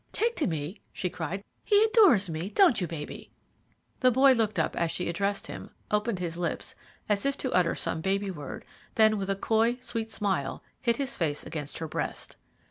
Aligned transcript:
"Take 0.13 0.35
to 0.37 0.47
me!" 0.47 0.81
she 0.91 1.11
cried. 1.11 1.43
"He 1.63 1.83
adores 1.83 2.27
me; 2.27 2.49
don't 2.49 2.81
you, 2.81 2.87
baby?" 2.87 3.29
The 3.99 4.09
boy 4.09 4.31
looked 4.33 4.57
up 4.57 4.75
as 4.75 4.89
she 4.89 5.07
addressed 5.07 5.45
him, 5.45 5.69
opened 5.91 6.17
his 6.17 6.39
lips, 6.39 6.73
as 7.07 7.23
if 7.23 7.37
to 7.37 7.53
utter 7.53 7.75
some 7.75 8.01
baby 8.01 8.31
word, 8.31 8.65
then, 8.95 9.19
with 9.19 9.29
a 9.29 9.35
coy, 9.35 9.77
sweet 9.79 10.09
smile, 10.09 10.63
hid 10.81 10.97
his 10.97 11.15
face 11.15 11.45
against 11.45 11.77
her 11.77 11.87
breast. 11.87 12.35